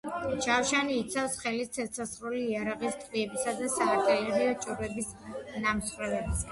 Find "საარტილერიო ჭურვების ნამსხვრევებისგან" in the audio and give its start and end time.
3.77-6.39